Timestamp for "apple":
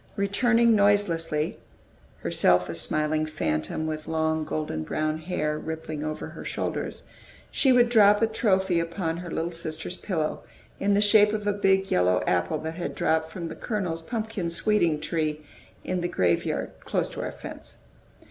12.25-12.57